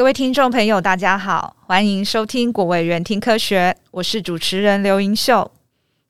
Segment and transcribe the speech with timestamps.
[0.00, 5.52] 各位听众朋友，大家好，欢迎收听国卫院听科学，我是主持人刘盈秀。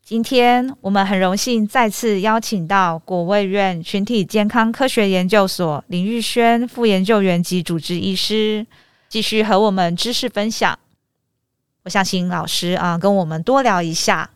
[0.00, 8.64] 今天我们很荣幸再次邀请到国卫院群体健康科学研究所林玉轩副研究员及主治医师，
[9.08, 10.78] 继续和我们知识分享。
[11.82, 14.30] 我想请老师啊，跟我们多聊一下，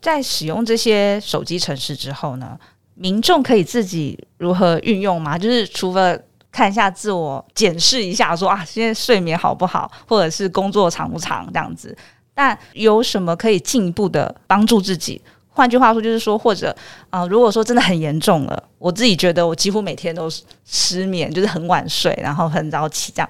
[0.00, 2.58] 在使用这些手机程式之后呢，
[2.94, 5.38] 民众可以自己如何运用吗？
[5.38, 6.20] 就是除了
[6.52, 11.96] 看一下自我检视一下说，啊，现在睡眠好不好，或者是工作长不长这样子。
[12.34, 15.20] 但有什么可以进一步的帮助自己？
[15.52, 16.74] 换句话说，就是说，或者
[17.10, 20.30] 啊、如果说真的很严重了，我自己觉得我几乎每天都
[20.64, 23.28] 失眠，就是很晚睡，然后很早起这样。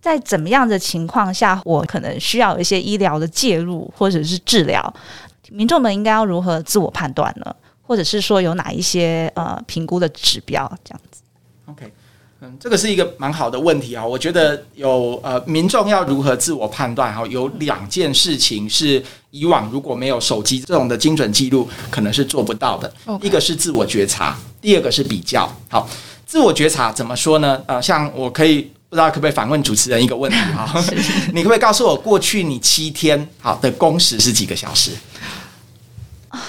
[0.00, 4.92] 在怎么样的情况下，我可能需要一些医疗的介入或者是治疗？
[5.50, 7.56] 民众们应该要如何自我判断呢？
[7.80, 11.22] 或者是说有哪一些呃评估的指标这样子
[11.66, 11.92] ？OK。
[12.44, 14.04] 嗯，这个是一个蛮好的问题啊。
[14.04, 22.92] 我觉得有呃，民众要如何自我判断哈，有两件事情是以往如果没有手机这种的精准记录，可能是做不到的。
[23.22, 25.48] 一个是自我觉察，第二个是比较。
[25.68, 25.88] 好，
[26.26, 27.62] 自我觉察怎么说呢？
[27.66, 30.68] 呃，像我可以不知道可不可以反问主持人一个问题啊？
[31.32, 34.90] 你可不可以告诉我，过去你七天好的工时是几个小时？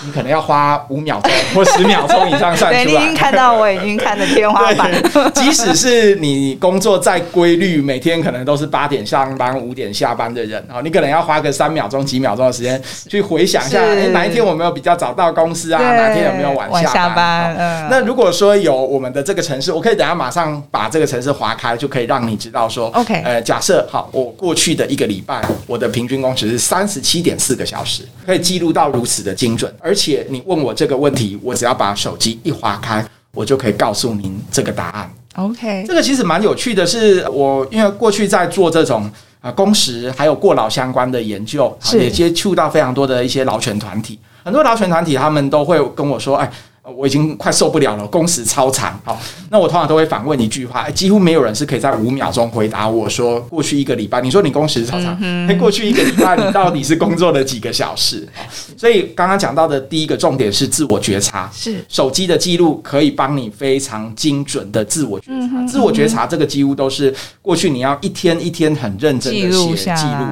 [0.06, 2.84] 你可能要花五秒钟 或十秒钟以上算 出来。
[2.84, 4.92] 对，你已经看到我已经看的天花板。
[5.34, 15.81] 即使是你工作再规律，每天可能都是八点上班、五点下班的人，你可能要花个三秒钟、几秒钟的时间去回想一下，哎，哪一天我没有比较早到公司啊？
[15.81, 17.56] 哪天有没有晚下班？
[17.58, 29.72] 嗯那如果说有我们的这个城市，我可以等下马上把这个城市划开，就可以让你知道说，OK，呃，假设好，我过去的一个礼拜，我的平均工时是三十七点四个小时，可以记录到如此的精准。
[29.79, 35.13] 而且你问我这个问题，我只要把手机一划开，我就可以告诉您这个答案。
[35.35, 39.09] OK，这个其实蛮有趣的是，是我因为过去在做这种
[39.42, 46.52] 啊工时还有过劳相关的研究，也接触到非常多的一些劳权团体，很多劳权团体他们都会跟我说，哎。
[46.83, 48.99] 我已经快受不了了，工时超长。
[49.05, 49.17] 好，
[49.49, 55.17] 那我通常都会反问一句话，几乎没有人是可以在五秒钟回答我说，过去一个礼拜，你说你工时超长，
[55.48, 58.27] 哎，过去一个礼拜你到底是工作了几个小时？
[58.76, 65.66] 所以刚刚讲到的第一个重点是自我觉察，是手机的记录可以帮你非常精准的自我觉察。
[65.66, 70.26] 自我觉察这个几乎都是过去你要一天一天很认真的写记录。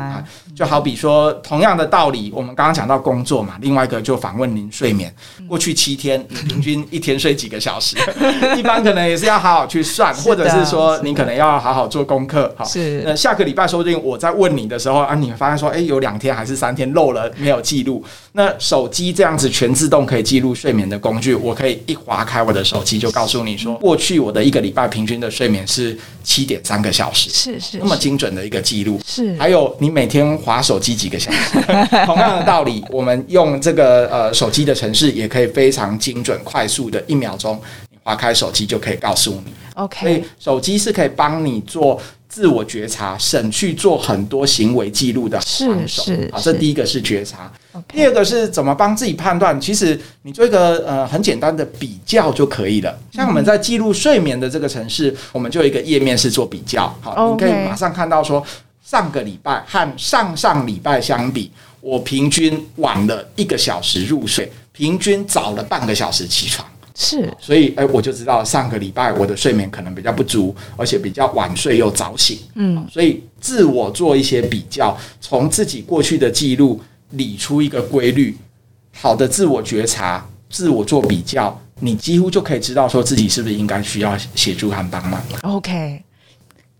[0.61, 5.11] 就好比说，同样的道理，我们刚刚讲到工作嘛，另外一个就访问您睡眠，
[5.47, 7.97] 过去七天 你平均一天睡几个小时？
[8.55, 12.53] 一般可能也是要好好去算，或者是说你可能要好好做功课。
[12.55, 13.01] 好，是。
[13.03, 18.05] 那下个礼拜说不定我在问你的时候啊，你发现说，哎，有两天还是三天漏了没有记录。
[18.33, 29.01] 那手机这样子全自动可以记录睡眠的工具，我可以一划开我的手机就告诉你说，过去我的一个礼拜平均的睡眠是七点三个小时，是是，那么精准的一个记录。
[29.03, 30.38] 是，还有你每天。
[30.51, 31.57] 滑手机几个小时，
[32.06, 37.57] 同样的道理，我们用这个呃手机的城市也可以非常精准、快速的一秒钟，
[37.89, 39.53] 你划开手机就可以告诉你。
[39.75, 41.97] OK，所以手机是可以帮你做
[42.28, 45.40] 自我觉察，省去做很多行为记录的。
[45.40, 47.50] 是是，好，这第一个是觉察。
[47.88, 49.57] 第二个是怎么帮自己判断？
[49.61, 52.94] 其实你做一个呃很简单的比较就可以了。
[53.13, 56.94] 像我们在记录睡眠的这个城市，我们就有一个页面是做比较。
[57.00, 58.45] 好.你可以马上看到说。
[58.91, 66.68] 上个礼拜和上上礼拜相比，我平均晚了一个小时入睡，平均早了半个小时起床。
[66.94, 72.38] 是，所以哎，我就知道上个礼拜我的睡眠可能比较不足，而且比较晚睡又早醒。
[72.56, 76.81] 嗯，所以自我做一些比较，从自己过去的记录
[77.12, 78.35] 理出一个规律，
[78.94, 85.23] 好的自我觉察，自我做比较，你几乎就可以知道说自己是不是应该需要协助和帮忙。
[85.44, 86.03] OK。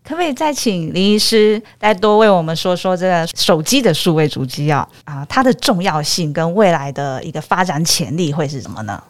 [0.03, 9.01] 可不可以再请林医师再多为我们说说这个手机的数位足迹啊啊，它的重要性跟未来的一个发展潜力会是什么呢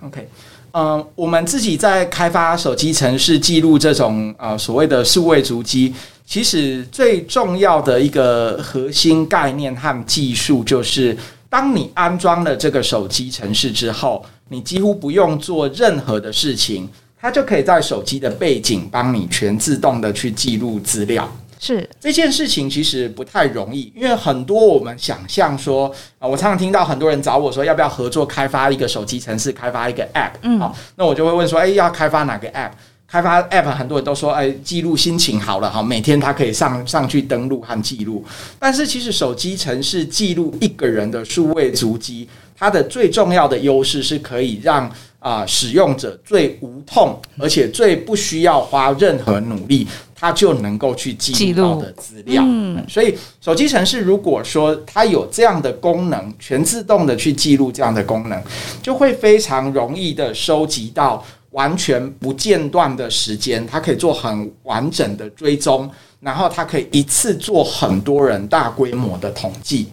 [0.00, 0.26] ？OK，
[0.72, 11.16] 嗯、我们自己在开发手机城市记录这种呃所谓的数位足迹，其实最重要的一个核心概念和技术就是，
[11.50, 16.88] 当你安装了这个手机城市之后，你几乎不用做任何的事情。
[17.20, 21.28] 它就可以在手机的背景帮你全自动的去记录资料。
[21.60, 30.34] 是这件事情其实不太容易，因为很多我们想象说啊，我常常听到很多人找我说要不要合作开发一个手机城市，开发一个 App。
[30.42, 32.70] 嗯，好，那我就会问说，哎，要开发哪个 App？
[33.08, 38.24] 开发 App 很多人都说，哎，记录心情好了哈，每天他可以上上去登录和记录。
[38.60, 44.88] 但是其实手机城市记录一个人的数位足迹，它的最重要的优势是可以让。
[45.20, 52.42] 啊、呃，使用者最无痛，而且最不需要花任何努力，它就能够去记录到的资料。
[52.46, 58.40] 嗯，所以手机城市如果说它有这样的功能，全自动的去记录这样的功能，
[58.80, 69.88] 就会非常容易的收集到完全不间断的时间，它可以做很完整的追踪，然后它可以一次做很多人大规模的统计。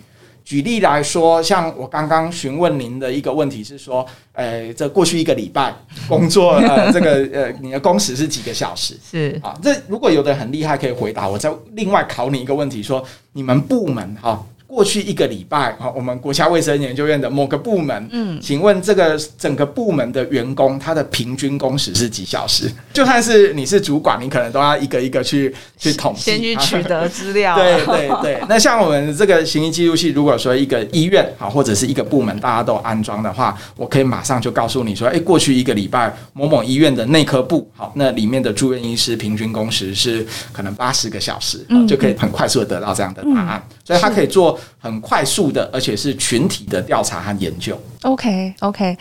[0.45, 5.73] 举例来说，像我刚刚询问您的一个问题是说，呃，这过去一个礼拜
[6.07, 8.95] 工作，呃，这个呃，你的工时是几个小时？
[9.11, 13.03] 是啊，这如果有的很厉害可以回答，我再另外考你一个问题，说
[13.33, 14.45] 你们部门哈。
[14.75, 22.69] 过去一个礼拜，哈，我们国家卫生研究院的某个部门，嗯，请问这个整个部门的员工，他的平均工时是几小时？
[22.91, 27.55] 就算是你是主管，你可能都要一个一个去去统计，先去取得资料。
[27.57, 28.43] 对对对。
[28.49, 44.59] 那像我们这个行医记录器，如果说一个医院啊，或者是一个部门，大家都安装的话，我可以马上就告诉你说，哎，过去一个礼拜某某医院的内科部，好，那里面的住院医师平均工时是可能八十个小时，就可以很快速的得到这样的答案，所以他可以做。
[44.79, 47.79] 很快速的，而且是群体的调查和研究。
[48.01, 48.97] OK，OK，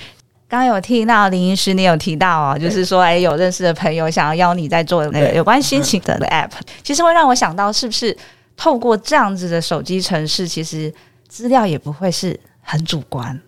[0.48, 6.50] 刚刚有听到林医师，你有提到哦，就是说，哎，有认识的朋友想要邀你在做那个有关心情的 App，
[6.82, 8.16] 其实会让我想到，是不是
[8.56, 10.92] 透过这样子的手机城市，其实
[11.28, 13.40] 资料也不会是很主观。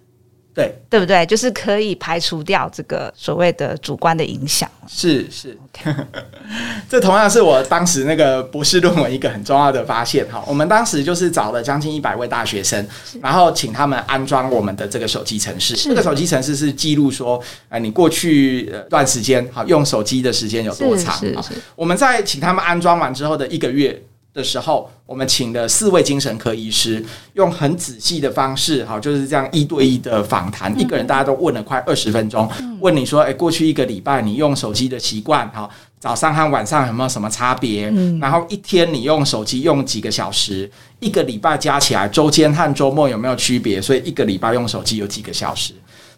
[0.56, 1.26] 对，对不对？
[1.26, 4.66] 就是可以排除掉这个所谓的主观的影响。
[4.88, 5.94] 是是，Okay.
[6.88, 10.26] 这同样是我当时那个博士论文一个很重要的发现。
[10.32, 12.88] 哈，我们当时就是找了将近一百位大学生，
[13.20, 15.76] 然后请他们安装我们的这个手机程式。
[15.76, 17.38] 这个手机程式是记录说，
[17.68, 21.14] 哎，你过去一段时间好用手机的时间有多长？
[21.18, 21.48] 是是是。
[21.74, 24.02] 我们在请他们安装完之后的一个月
[24.36, 27.02] 的时候，我们请了四位精神科医师，
[27.32, 32.46] 用很仔细的方式，哈，就是这样一对一的访谈，一个人大家都问了快二十分钟，
[32.80, 35.66] 问你说，诶，过去一个礼拜你用手机的习惯，哈，
[35.98, 37.90] 早上和晚上有没有什么差别？
[38.20, 40.70] 然后一天你用手机用几个小时？
[41.00, 43.80] 一个礼拜加起来，周间和周末有没有区别？
[43.80, 45.72] 所以一个礼拜用手机有几个小时？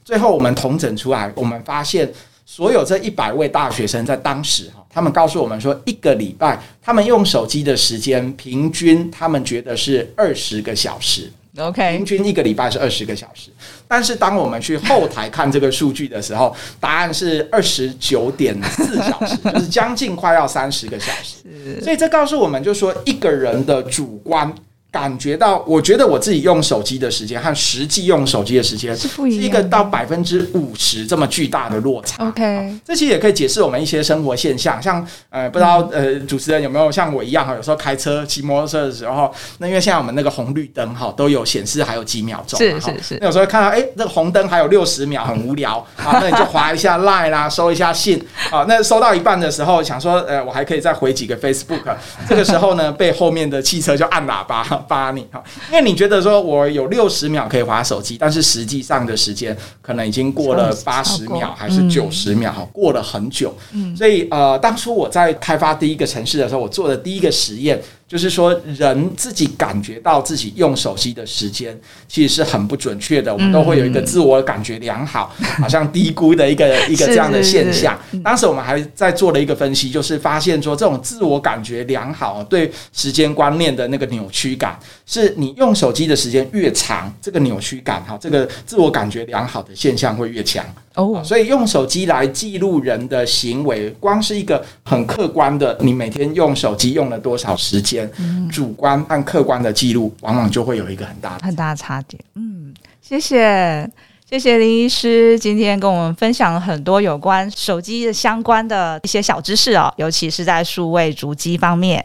[0.05, 2.13] 最后我们统整出来，我们发现。
[2.51, 11.31] 所有这一百位大学生在当时哈，他们告诉我们说，一个礼拜他们用手机的时间平均，他们觉得是二十个小时。
[11.59, 13.51] OK，平均一个礼拜是二十个小时。
[13.87, 21.37] 但是当我们去后台看这个数据的时候，答案是二十九点四小时，就是将近快要三十个小时。
[21.85, 24.51] 所以这告诉我们，就是说一个人的主观。
[24.91, 32.27] 感觉到，我觉得我自己用手机的时间和实际用手机的时间是一个到百分之五十这么巨大的落差。
[32.27, 48.19] OK，这其实也可以解释我们一些生活现象，像呃，不知道呃，主持人有没有像我一样哈，有时候开车骑摩托车的时候，那因为现在我们那个红绿灯哈都有显示还有几秒钟，是是是，那有时候看到哎，那个红灯还有六十秒，很无聊啊，那你就划一下 Line 啦， 收一下信
[48.51, 51.83] 啊，那收到一半的时候想说，呃，我还可以再回几个 Facebook，
[52.27, 54.78] 这个时候呢，被后面的汽车就按喇叭。
[54.87, 63.55] 发你哈，因为你觉得说我有六十秒可以划手机，但是实际上的时间可能已经过了八十秒还是九十秒哈，过了很久。
[63.73, 67.81] 嗯，所以呃，当初我在开发第一个城市的时候，我做的第一个实验。
[68.09, 71.79] 就是说，人自己感觉到自己用手机的时间
[72.09, 73.31] 其实是很不准确的。
[73.31, 77.99] 我们都会有一个自我感觉良好， 好像低估的一个一个这样的现象。
[78.25, 90.65] 当时我们还在做了一个分析，就是发现说，这种自我感觉良好对时间观念的那个扭曲感，是你用手机的时间越长，这个扭曲感哈，这个自我感觉良好的现象会越强。
[90.99, 98.11] 哦，所以用手机来记录人的行为，光是一个很客观的，你每天用手机用了多少时间，
[98.51, 102.19] 主观和客观的记录，往往就会有一个很大的很大的差别。
[102.35, 103.89] 嗯，谢谢
[104.29, 112.05] 谢谢林医师今天跟我们分享了很多有关手机的相关的一些小知识哦，尤其是在数位足迹方面。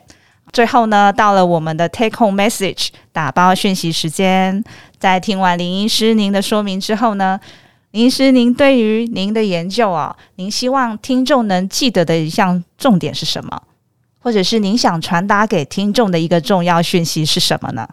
[0.52, 4.64] 最后呢，到了我们的 Take Home Message 打包讯息时间，
[5.00, 7.40] 在听完林医师您的说明之后呢，
[7.94, 13.62] 林医师，您对于您的研究啊，您希望听众能记得的一项重点是什么？
[14.18, 17.88] 或者是您想传达给听众的一个重要讯息是什么呢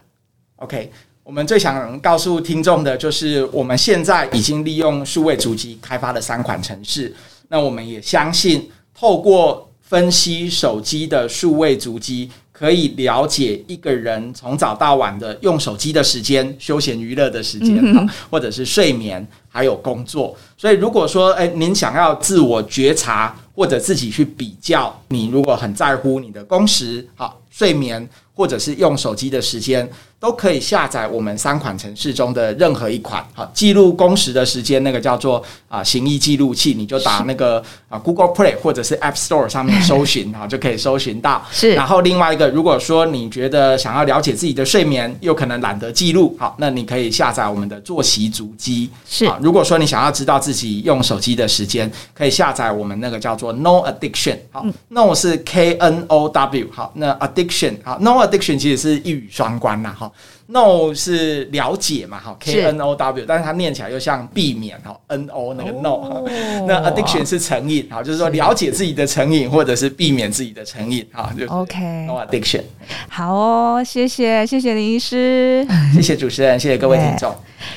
[0.57, 0.90] ？OK，
[1.23, 7.14] 我们最想告诉听众的就是，我们现在已经利用数位主机开发了三款程式。
[7.49, 12.30] 那我们也相信，透过分析手机的数位足迹。
[12.52, 20.35] 可以了解一个人从早到晚的用手机的时间、休闲娱乐的时间，嗯、或者是睡眠，还有工作。
[20.57, 29.87] 所以，如果说，诶，您想要自我觉察，或者自己去比较，你如果很在乎你的工时、好睡眠，或者是用手机的时间，
[30.21, 41.43] 都可以下载我们三款程式中的任何一款，好，记录工时的时间，那个叫做啊行医记录器，你就打那个啊 Google Play 或者是 App Store 上面搜寻啊，就可以搜寻到。
[41.50, 41.73] 是。
[41.73, 48.91] 然后另外一个，如果说你觉得想要了解自己的睡眠，又可能懒得记录，好，那你可以下载我们的作息足迹。
[49.09, 49.27] 是。
[49.41, 54.37] 如果说你想要知道自己用手机的时间，可以下载我们那个叫做 No Addiction。
[54.50, 56.67] 好，No 是 K N O W。
[56.71, 60.17] 好，那 Addiction 好，No Addiction 其实是一语双关呐，哈。
[60.52, 66.25] No 是了解嘛，哈，K N O W，但是它念起来又像避免哈，N O 那个 No，、哦、
[66.67, 72.62] 那 Addiction 是成瘾，哈，就是说了解自己的成瘾，或者是避免自己的成瘾，哈，就 OK No Addiction。
[73.09, 75.64] 好哦，谢谢谢谢林医师，
[75.95, 77.33] 谢谢主持人，谢谢各位听众，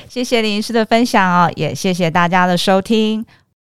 [0.09, 3.23] 谢谢林医师的分享哦，也谢谢大家的收听。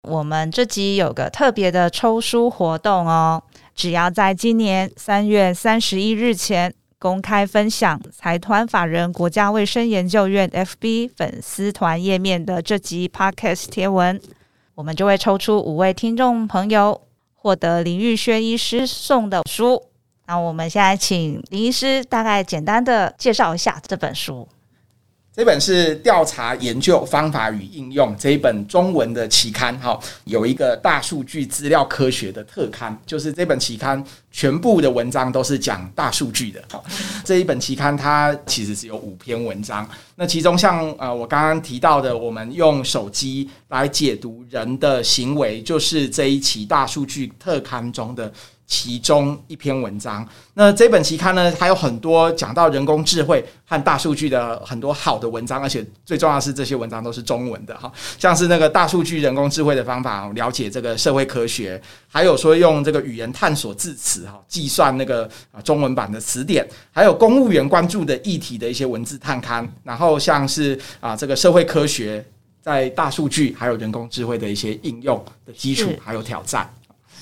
[0.09, 3.43] 我们这集有个特别的抽书活动哦，
[3.75, 6.73] 只要在今年三月三十一日前。
[7.05, 14.19] 公开分享财团法人国家卫生研究院 FB 粉丝团页面的这集 Podcast 贴文，
[14.75, 16.99] 我们就会抽出五位听众朋友
[17.35, 19.83] 获得林玉轩医师送的书。
[20.29, 24.49] 那我们现在请林医师大概简单的介绍一下这本书。
[25.37, 36.63] 这本是调查研究方法与应用这一本中文的期刊，哈，有一个大数据资料科学的特刊，就是这本期刊全部的文章都是讲大数据的。
[36.71, 36.81] 哈，
[37.25, 48.33] 这一本期刊它其实只有五篇文章，那其中像呃我刚刚提到的，我们用手机来解读人的行为，就是这一期大数据特刊中的。
[48.67, 72.25] 其中一篇文章，那这本期刊呢，还有很多讲到人工智慧和大数据的很多好的文章，而且最重要的是这些文章都是中文的哈，像是那个大数据人工智慧的方法，了解这个社会科学，还有说用这个语言探索字词哈，计算那个啊中文版的词典，还有公务员关注的议题的一些文字探刊，然后像是啊这个社会科学
[72.63, 76.69] 在大数据还有人工智慧的一些应用的基础还有挑战。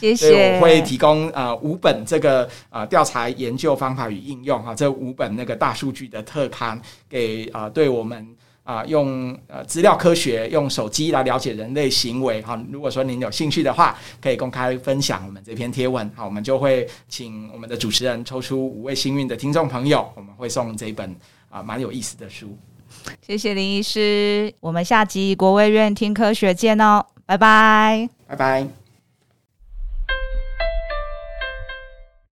[0.02, 0.28] 谢谢。
[0.28, 8.26] 所以我会提供呃五本这个呃调查研究方法与应用哈，这五本那个大数据的特刊给啊、呃、对我们
[8.64, 12.60] 啊、呃、用呃资料科学用手机来了解人类行为哈。
[12.70, 21.14] 如果说您有兴趣的话，可以公开分享我们这篇贴文好，我们就会请我们的主持人抽出五位幸运的听众朋友，我们会送这一本
[21.48, 22.58] 啊蛮、呃、有意思的书。
[23.26, 28.81] 谢谢林医师，我们下集国卫院听科学见哦，拜拜，拜拜。